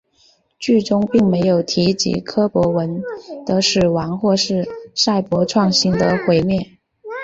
[0.57, 3.03] 剧中并没有提及柯博文
[3.45, 6.79] 的死亡或是赛博创星的毁灭。